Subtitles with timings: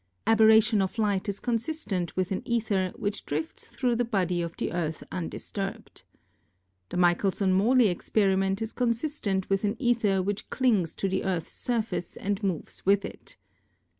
[0.25, 4.73] Aberration of light is consistent with an aether which drifts through the body of the
[4.73, 6.05] earth undisturbed.
[6.89, 11.51] The Michelson Morley experi ment is consistent with an aether which clings to the Earth's
[11.53, 13.37] surface and moves with it.